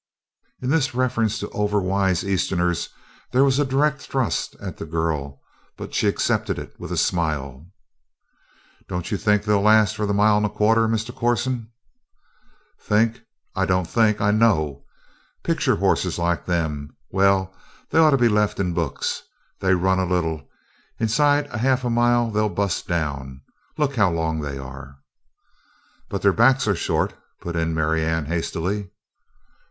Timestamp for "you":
9.11-9.17